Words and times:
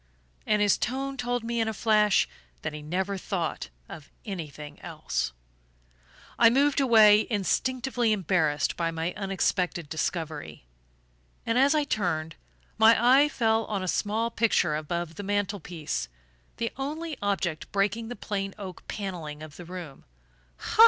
And 0.47 0.63
his 0.63 0.79
tone 0.79 1.15
told 1.15 1.43
me 1.43 1.59
in 1.59 1.67
a 1.67 1.75
flash 1.75 2.27
that 2.63 2.73
he 2.73 2.81
never 2.81 3.19
thought 3.19 3.69
of 3.87 4.09
anything 4.25 4.81
else. 4.81 5.31
I 6.39 6.49
moved 6.49 6.79
away, 6.81 7.27
instinctively 7.29 8.11
embarrassed 8.11 8.75
by 8.75 8.89
my 8.89 9.13
unexpected 9.13 9.89
discovery; 9.89 10.65
and 11.45 11.55
as 11.59 11.75
I 11.75 11.83
turned, 11.83 12.35
my 12.79 12.97
eye 13.19 13.29
fell 13.29 13.65
on 13.65 13.83
a 13.83 13.87
small 13.87 14.31
picture 14.31 14.75
above 14.75 15.13
the 15.17 15.21
mantel 15.21 15.59
piece 15.59 16.07
the 16.57 16.71
only 16.77 17.15
object 17.21 17.71
breaking 17.71 18.07
the 18.07 18.15
plain 18.15 18.55
oak 18.57 18.87
panelling 18.87 19.43
of 19.43 19.55
the 19.55 19.65
room. 19.65 20.05